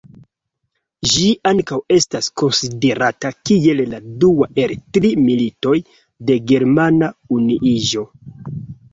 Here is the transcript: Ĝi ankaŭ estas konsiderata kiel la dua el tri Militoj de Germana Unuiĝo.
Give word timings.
Ĝi 1.09 1.23
ankaŭ 1.49 1.75
estas 1.95 2.29
konsiderata 2.41 3.29
kiel 3.49 3.81
la 3.91 3.99
dua 4.23 4.47
el 4.63 4.73
tri 4.97 5.11
Militoj 5.25 5.75
de 6.31 6.39
Germana 6.53 7.11
Unuiĝo. 7.37 8.07